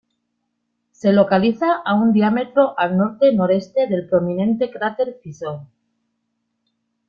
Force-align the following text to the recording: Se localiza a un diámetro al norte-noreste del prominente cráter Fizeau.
Se 0.91 1.13
localiza 1.13 1.75
a 1.85 1.93
un 1.93 2.11
diámetro 2.11 2.73
al 2.79 2.97
norte-noreste 2.97 3.85
del 3.85 4.09
prominente 4.09 4.71
cráter 4.71 5.19
Fizeau. 5.21 5.67